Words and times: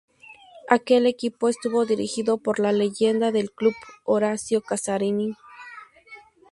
Aquel 0.67 1.05
equipo 1.05 1.47
estuvo 1.47 1.85
dirigido 1.85 2.39
por 2.39 2.57
la 2.59 2.71
leyenda 2.71 3.31
del 3.31 3.51
club 3.51 3.75
Horacio 4.03 4.59
Casarín. 4.61 5.35